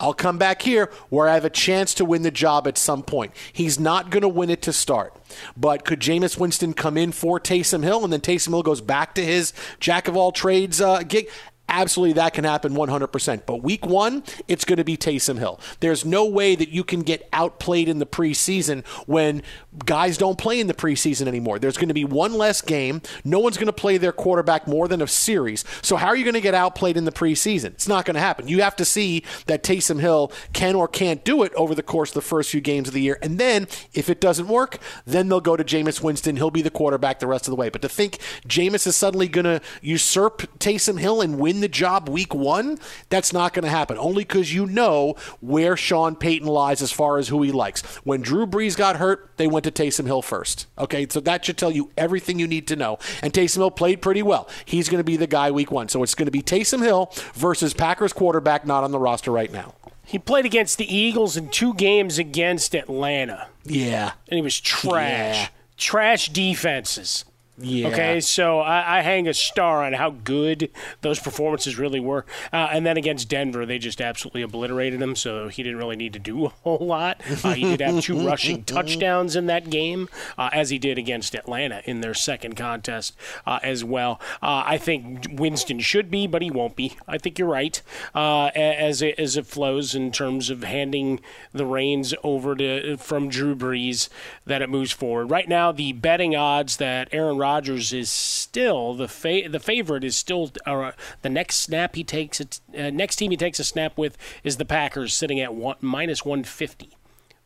[0.01, 3.03] I'll come back here where I have a chance to win the job at some
[3.03, 3.33] point.
[3.53, 5.15] He's not going to win it to start.
[5.57, 9.15] But could Jameis Winston come in for Taysom Hill and then Taysom Hill goes back
[9.15, 11.29] to his jack of all trades uh, gig?
[11.69, 13.43] Absolutely, that can happen 100%.
[13.45, 15.59] But week one, it's going to be Taysom Hill.
[15.81, 19.43] There's no way that you can get outplayed in the preseason when
[19.85, 21.59] guys don't play in the preseason anymore.
[21.59, 23.03] There's going to be one less game.
[23.25, 25.65] No one's going to play their quarterback more than a series.
[25.83, 27.67] So, how are you going to get outplayed in the preseason?
[27.67, 28.47] It's not going to happen.
[28.47, 32.11] You have to see that Taysom Hill can or can't do it over the course
[32.11, 33.19] of the first few games of the year.
[33.23, 36.37] And then, if it doesn't work, then they'll go to Jameis Winston.
[36.37, 37.71] He'll be the quarterback the rest of the way.
[37.71, 42.09] But to think Jameis is suddenly going to usurp Taysom Hill and win the job
[42.09, 43.99] week one, that's not going to happen.
[43.99, 47.83] Only because you know where Sean Payton lies as far as who he likes.
[48.05, 50.67] When Drew Brees got hurt, they went to Taysom Hill first.
[50.79, 52.99] Okay, so that should tell you everything you need to know.
[53.23, 54.49] And Taysom Hill played pretty well.
[54.65, 55.89] He's going to be the guy week one.
[55.89, 59.53] So it's going to be Taysom Hill versus Packers quarterback not on the roster right
[59.53, 59.75] now.
[60.07, 63.49] He played against the Eagles in two games against Atlanta.
[63.65, 64.13] Yeah.
[64.29, 65.37] And he was trash.
[65.37, 65.49] Yeah.
[65.77, 67.26] Trash defenses.
[67.59, 67.89] Yeah.
[67.89, 72.27] Okay, so I, I hang a star on how good those performances really were.
[72.53, 76.13] Uh, and then against Denver, they just absolutely obliterated him, so he didn't really need
[76.13, 77.21] to do a whole lot.
[77.43, 81.35] Uh, he did have two rushing touchdowns in that game, uh, as he did against
[81.35, 83.17] Atlanta in their second contest
[83.47, 84.21] uh, as well.
[84.43, 86.93] Uh, I think Winston should be, but he won't be.
[87.09, 87.81] I think you're right,
[88.15, 91.21] uh, as, it, as it flows in terms of handing
[91.55, 94.11] the reins over to from Drew Brees,
[94.45, 95.31] that it moves forward.
[95.31, 97.46] Right now, the betting odds that Aaron Rodgers
[97.93, 102.61] is still the fa- the favorite is still uh, the next snap he takes it
[102.79, 106.25] uh, next team he takes a snap with is the Packers sitting at one, minus
[106.25, 106.91] 150.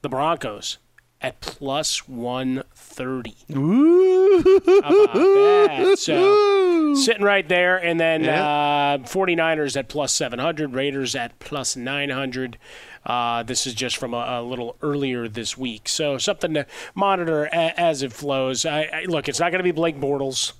[0.03, 0.79] The Broncos
[1.21, 3.37] at plus 130.
[4.79, 5.97] About that?
[5.99, 12.59] So sitting right there and then uh, 49ers at plus 700, Raiders at plus 900.
[13.05, 15.89] Uh, this is just from a, a, little earlier this week.
[15.89, 18.67] So something to monitor a, as it flows.
[18.67, 20.53] I, I, look, it's not going to be Blake Bortles.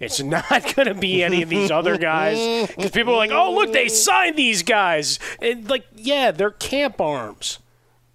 [0.00, 3.54] It's not going to be any of these other guys because people are like, "Oh,
[3.54, 7.60] look, they signed these guys." And like, yeah, they're camp arms.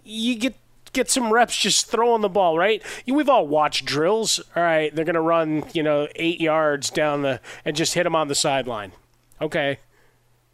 [0.04, 0.56] You get
[0.92, 2.82] get some reps just throwing the ball, right?
[3.06, 4.40] We've all watched drills.
[4.54, 8.04] All right, they're going to run, you know, eight yards down the and just hit
[8.04, 8.92] them on the sideline.
[9.40, 9.78] Okay.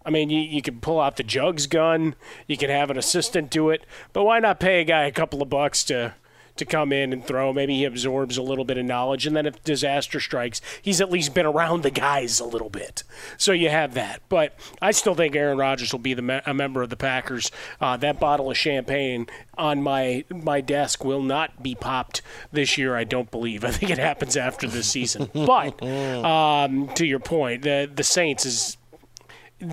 [0.06, 2.14] I mean, you, you can pull out the jugs gun.
[2.46, 3.84] You can have an assistant do it.
[4.12, 6.14] But why not pay a guy a couple of bucks to
[6.54, 7.52] to come in and throw?
[7.52, 11.10] Maybe he absorbs a little bit of knowledge, and then if disaster strikes, he's at
[11.10, 13.02] least been around the guys a little bit.
[13.36, 14.22] So you have that.
[14.30, 17.50] But I still think Aaron Rodgers will be the me- a member of the Packers.
[17.80, 19.26] Uh, that bottle of champagne
[19.58, 22.96] on my my desk will not be popped this year.
[22.96, 23.64] I don't believe.
[23.70, 25.28] I think it happens after this season.
[25.34, 28.76] but um, to your point, the the Saints is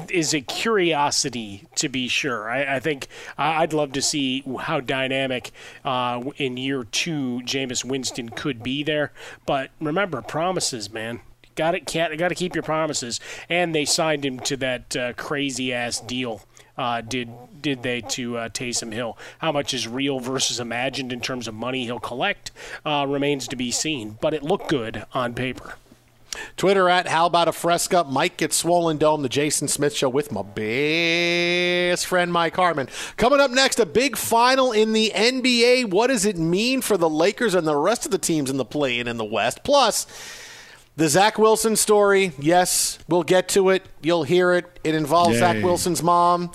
[0.10, 2.50] is a curiosity to be sure.
[2.50, 5.52] I, I think I'd love to see how dynamic
[5.84, 9.12] uh, in year two Jameis Winston could be there.
[9.46, 11.22] But remember, promises, man.
[11.56, 11.86] Got it.
[11.86, 13.20] Can't got to keep your promises.
[13.48, 16.42] And they signed him to that uh, crazy ass deal
[16.78, 17.30] uh, did
[17.62, 19.18] did they to uh, Taysom Hill?
[19.40, 22.52] How much is real versus imagined in terms of money he'll collect
[22.86, 24.18] uh, remains to be seen.
[24.20, 25.76] But it looked good on paper.
[26.58, 28.06] Twitter at How About a Fresca.
[28.06, 29.22] Mike gets swollen dome.
[29.22, 32.88] The Jason Smith Show with my best friend Mike Harmon.
[33.18, 35.90] Coming up next, a big final in the NBA.
[35.90, 38.66] What does it mean for the Lakers and the rest of the teams in the
[38.66, 39.64] play-in in the West?
[39.64, 40.08] Plus.
[40.96, 43.84] The Zach Wilson story, yes, we'll get to it.
[44.04, 44.80] You'll hear it.
[44.84, 45.40] It involves Yay.
[45.40, 46.52] Zach Wilson's mom.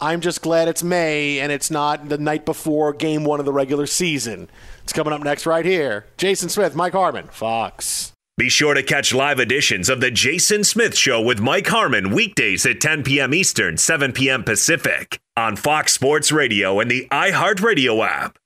[0.00, 3.52] I'm just glad it's May and it's not the night before game one of the
[3.52, 4.48] regular season.
[4.82, 6.06] It's coming up next right here.
[6.16, 8.11] Jason Smith, Mike Harmon, Fox.
[8.38, 12.64] Be sure to catch live editions of The Jason Smith Show with Mike Harmon weekdays
[12.64, 13.34] at 10 p.m.
[13.34, 14.42] Eastern, 7 p.m.
[14.42, 18.38] Pacific on Fox Sports Radio and the iHeartRadio app.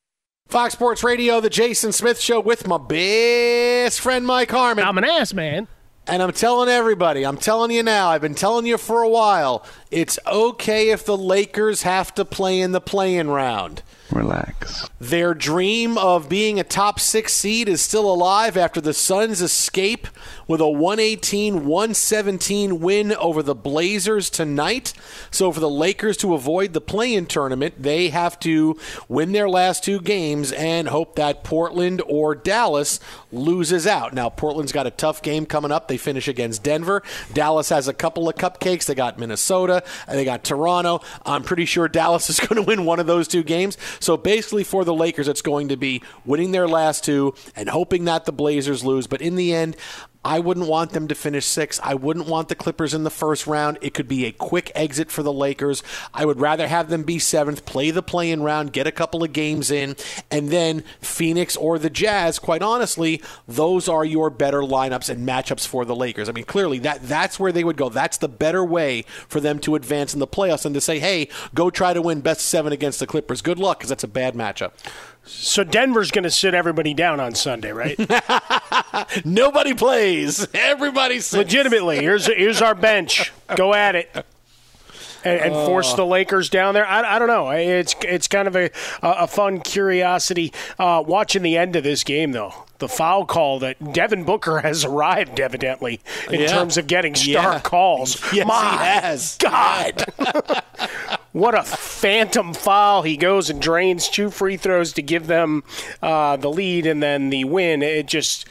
[0.49, 4.85] Fox Sports Radio, The Jason Smith Show with my best friend Mike Harmon.
[4.85, 5.69] I'm an ass man.
[6.09, 9.65] And I'm telling everybody, I'm telling you now, I've been telling you for a while,
[9.93, 13.85] it's okay if the Lakers have to play in the play-in round.
[14.11, 14.89] Relax.
[15.01, 20.07] Their dream of being a top six seed is still alive after the Suns escape
[20.47, 24.93] with a 118 117 win over the Blazers tonight.
[25.31, 28.79] So, for the Lakers to avoid the play in tournament, they have to
[29.09, 33.01] win their last two games and hope that Portland or Dallas
[33.33, 34.15] loses out.
[34.15, 35.89] Now, Portland's got a tough game coming up.
[35.89, 37.03] They finish against Denver.
[37.33, 38.87] Dallas has a couple of cupcakes.
[38.87, 41.01] They got Minnesota and they got Toronto.
[41.25, 43.77] I'm pretty sure Dallas is going to win one of those two games.
[44.01, 48.05] So basically, for the Lakers, it's going to be winning their last two and hoping
[48.05, 49.07] that the Blazers lose.
[49.07, 49.77] But in the end,
[50.27, 51.81] I wouldn't want them to finish sixth.
[51.85, 53.79] I wouldn't want the Clippers in the first round.
[53.81, 55.85] It could be a quick exit for the Lakers.
[56.13, 59.23] I would rather have them be seventh, play the play in round, get a couple
[59.23, 59.95] of games in,
[60.29, 65.65] and then Phoenix or the Jazz, quite honestly, those are your better lineups and matchups
[65.65, 66.29] for the Lakers.
[66.29, 67.89] I mean, clearly that that's where they would go.
[67.89, 71.29] That's the better way for them to advance in the playoffs and to say, hey,
[71.55, 73.43] go try to win best seven against the Clippers.
[73.43, 74.73] Good luck, because that's a bad matchup.
[75.27, 77.99] So Denver's going to sit everybody down on Sunday, right?
[79.25, 80.16] Nobody plays.
[80.55, 81.35] Everybody sits.
[81.35, 83.33] Legitimately, here's here's our bench.
[83.57, 84.27] Go at it.
[85.25, 86.87] And, and force the Lakers down there.
[86.87, 87.51] I, I don't know.
[87.51, 88.71] It's it's kind of a
[89.03, 92.55] a fun curiosity uh, watching the end of this game, though.
[92.79, 96.01] The foul call that Devin Booker has arrived, evidently,
[96.31, 96.47] in Yeah.
[96.49, 97.61] terms of getting star Yeah.
[97.61, 98.23] calls.
[98.33, 99.37] Yes, My he has.
[99.39, 100.05] God.
[101.33, 103.03] what a phantom foul.
[103.03, 105.65] He goes and drains two free throws to give them
[106.03, 107.83] uh, the lead and then the win.
[107.83, 108.47] It just.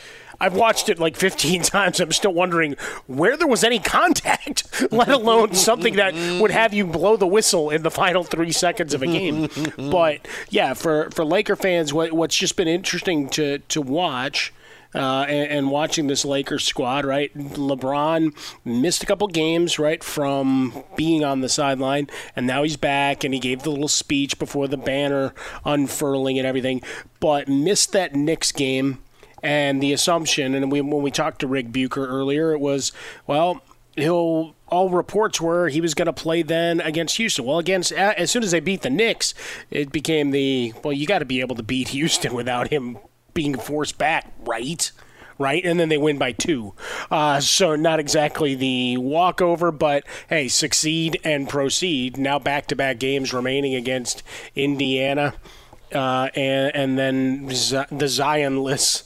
[0.46, 2.00] I've watched it like 15 times.
[2.00, 2.76] I'm still wondering
[3.08, 7.72] where there was any contact, let alone something that would have you blow the whistle
[7.72, 9.50] in the final three seconds of a game.
[9.78, 14.54] but yeah, for, for Laker fans, what, what's just been interesting to, to watch
[14.94, 17.36] uh, and, and watching this Lakers squad, right?
[17.36, 18.34] LeBron
[18.64, 23.34] missed a couple games, right, from being on the sideline, and now he's back, and
[23.34, 25.34] he gave the little speech before the banner
[25.66, 26.82] unfurling and everything,
[27.20, 29.00] but missed that Knicks game.
[29.44, 32.92] And the assumption, and we, when we talked to Ric Bucher earlier, it was,
[33.28, 33.62] well,
[33.96, 37.46] he'll all reports were he was going to play then against Houston.
[37.46, 39.34] Well, against as soon as they beat the Knicks,
[39.70, 42.98] it became the well, you got to be able to beat Houston without him
[43.34, 44.92] being forced back, right?
[45.38, 46.76] Right, and then they win by two.
[47.12, 52.16] Uh, so not exactly the walkover, but hey, succeed and proceed.
[52.16, 54.24] Now back-to-back games remaining against
[54.56, 55.34] Indiana,
[55.94, 59.04] uh, and and then Z- the Zionless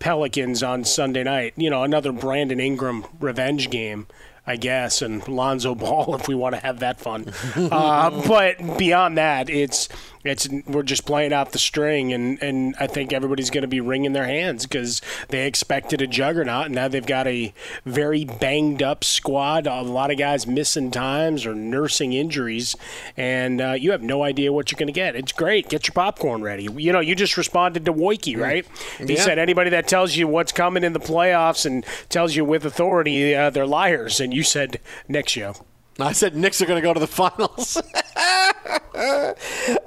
[0.00, 1.54] Pelicans on Sunday night.
[1.56, 4.08] You know, another Brandon Ingram revenge game,
[4.46, 7.32] I guess, and Lonzo Ball if we want to have that fun.
[7.54, 9.88] uh, but beyond that, it's
[10.24, 13.80] it's we're just playing out the string, and and I think everybody's going to be
[13.80, 17.54] wringing their hands because they expected a juggernaut, and now they've got a
[17.86, 19.66] very banged up squad.
[19.66, 22.76] A lot of guys missing times or nursing injuries,
[23.16, 25.16] and uh, you have no idea what you're going to get.
[25.16, 25.68] It's great.
[25.68, 26.64] Get your popcorn ready.
[26.76, 28.66] You know, you just responded to Woike, right?
[28.98, 29.22] He Yeah.
[29.22, 33.34] said anybody that tells you what's coming in the playoffs and tells you with authority,
[33.34, 34.20] uh, they're liars.
[34.20, 35.54] And you said next show.
[36.08, 37.76] I said Knicks are going to go to the finals.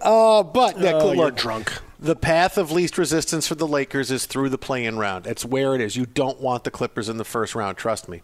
[0.02, 1.72] uh, but yeah, Oh, you're drunk.
[2.04, 5.26] The path of least resistance for the Lakers is through the play-in round.
[5.26, 5.96] It's where it is.
[5.96, 7.78] You don't want the Clippers in the first round.
[7.78, 8.24] Trust me.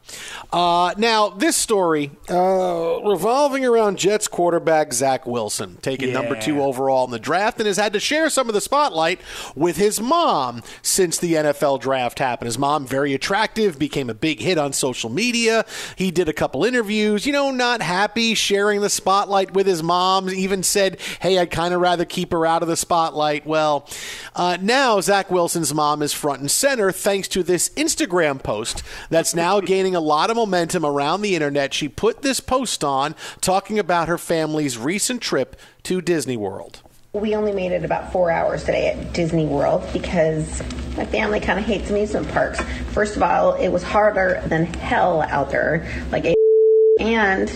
[0.52, 7.06] Uh, now, this story uh, revolving around Jets quarterback Zach Wilson, taken number two overall
[7.06, 9.22] in the draft, and has had to share some of the spotlight
[9.56, 12.48] with his mom since the NFL draft happened.
[12.48, 15.66] His mom, very attractive, became a big hit on social media.
[15.96, 20.30] He did a couple interviews, you know, not happy sharing the spotlight with his mom.
[20.30, 23.88] Even said, "Hey, I'd kind of rather keep her out of the spotlight." Well Well,
[24.36, 29.36] uh, now Zach Wilson's mom is front and center thanks to this Instagram post that's
[29.36, 31.72] now gaining a lot of momentum around the internet.
[31.72, 36.82] She put this post on talking about her family's recent trip to Disney World.
[37.14, 40.64] We only made it about four hours today at Disney World because
[40.98, 42.60] my family kind of hates amusement parks.
[42.94, 46.34] First of all, it was harder than hell out there, like a
[47.00, 47.48] and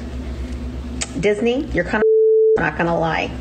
[1.20, 2.10] Disney, you're kind of
[2.64, 3.32] not gonna lie.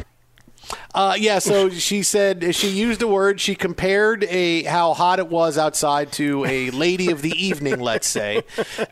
[0.95, 3.41] Uh, yeah, so she said she used a word.
[3.41, 8.07] She compared a how hot it was outside to a lady of the evening, let's
[8.07, 8.43] say,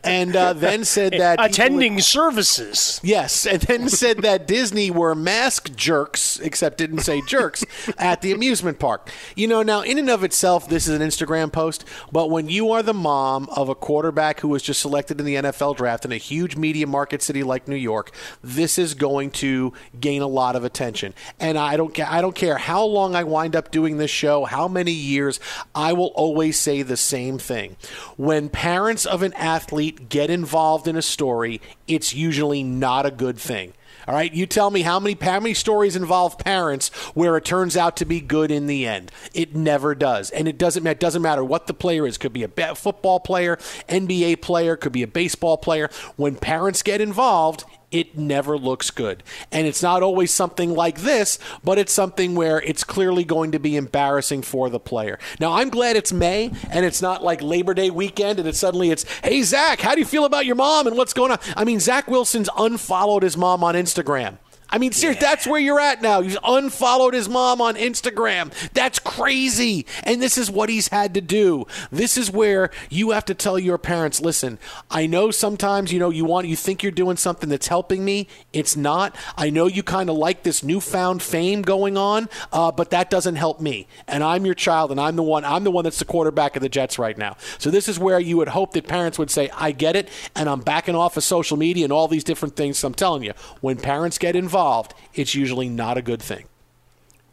[0.03, 2.99] and uh, then said that attending services.
[3.03, 7.63] Yes, and then said that Disney were mask jerks, except didn't say jerks
[7.97, 9.09] at the amusement park.
[9.35, 12.71] You know, now in and of itself, this is an Instagram post, but when you
[12.71, 16.11] are the mom of a quarterback who was just selected in the NFL draft in
[16.11, 20.55] a huge media market city like New York, this is going to gain a lot
[20.55, 23.97] of attention, and I don't don't I don't care how long I wind up doing
[23.97, 25.39] this show, how many years,
[25.73, 27.77] I will always say the same thing.
[28.17, 33.37] When parents of an athlete get involved in a story, it's usually not a good
[33.37, 33.73] thing.
[34.07, 37.77] All right, you tell me how many how many stories involve parents where it turns
[37.77, 39.11] out to be good in the end.
[39.33, 42.17] It never does, and it doesn't it doesn't matter what the player is.
[42.17, 43.57] Could be a football player,
[43.89, 45.89] NBA player, could be a baseball player.
[46.15, 49.23] When parents get involved, it never looks good.
[49.51, 53.59] And it's not always something like this, but it's something where it's clearly going to
[53.59, 55.19] be embarrassing for the player.
[55.39, 58.91] Now, I'm glad it's May and it's not like Labor Day weekend and it's suddenly
[58.91, 61.39] it's, hey, Zach, how do you feel about your mom and what's going on?
[61.55, 64.37] I mean, Zach Wilson's unfollowed his mom on Instagram.
[64.71, 65.31] I mean, seriously, yeah.
[65.31, 66.21] that's where you're at now.
[66.21, 68.53] He's unfollowed his mom on Instagram.
[68.73, 69.85] That's crazy.
[70.03, 71.65] And this is what he's had to do.
[71.91, 74.59] This is where you have to tell your parents, listen,
[74.89, 78.27] I know sometimes, you know, you want you think you're doing something that's helping me.
[78.53, 79.15] It's not.
[79.37, 83.35] I know you kind of like this newfound fame going on, uh, but that doesn't
[83.35, 83.87] help me.
[84.07, 85.43] And I'm your child, and I'm the one.
[85.43, 87.35] I'm the one that's the quarterback of the Jets right now.
[87.57, 90.47] So this is where you would hope that parents would say, I get it, and
[90.47, 92.77] I'm backing off of social media and all these different things.
[92.77, 96.45] So I'm telling you, when parents get involved involved, it's usually not a good thing.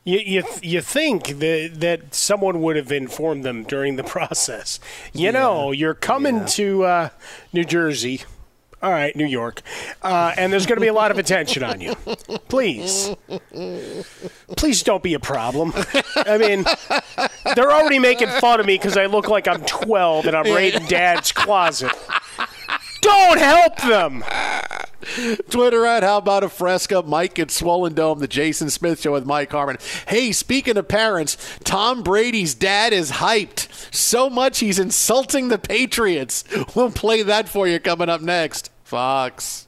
[0.05, 4.81] You, you, you think that, that someone would have informed them during the process.
[5.13, 5.31] You yeah.
[5.33, 6.47] know, you're coming yeah.
[6.47, 7.09] to uh,
[7.53, 8.23] New Jersey.
[8.81, 9.61] All right, New York.
[10.03, 11.95] Uh, and there's going to be a lot of attention on you.
[12.49, 13.15] Please.
[14.57, 15.73] Please don't be a problem.
[16.15, 16.65] I mean,
[17.57, 20.87] they're already making fun of me because I look like I'm 12 and I'm raiding
[20.87, 21.93] dad's closet.
[23.03, 24.23] Don't help them.
[25.51, 29.27] Twitter at How About a Fresca, Mike at Swollen Dome, the Jason Smith Show with
[29.27, 29.79] Mike Harmon.
[30.09, 36.45] Hey, speaking of parents, Tom Brady's dad is hyped so much he's insulting the Patriots.
[36.75, 38.71] We'll play that for you coming up next.
[38.85, 39.68] Fox.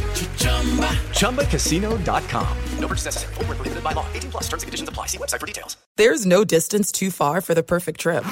[1.21, 2.57] ChumbaCasino.com.
[2.79, 3.33] No purchase necessary.
[3.35, 4.05] Void where prohibited by law.
[4.13, 5.05] 18 plus terms and conditions apply.
[5.05, 5.77] See website for details.
[5.95, 8.23] There's no distance too far for the perfect trip.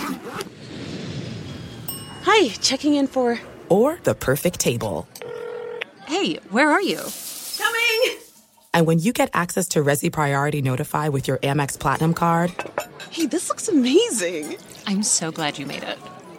[2.23, 3.39] Hi, checking in for.
[3.69, 5.07] Or the perfect table.
[6.07, 7.01] Hey, where are you?
[7.57, 8.17] Coming!
[8.73, 12.53] And when you get access to Resy Priority Notify with your Amex Platinum card.
[13.11, 14.57] Hey, this looks amazing.
[14.87, 15.97] I'm so glad you made it.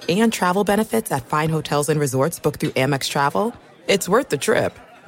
[0.09, 3.55] And travel benefits at fine hotels and resorts booked through Amex Travel.
[3.87, 4.77] It's worth the trip.